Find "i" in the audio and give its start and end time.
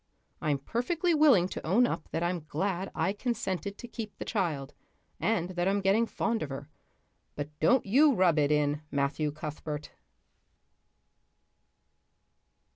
2.95-3.13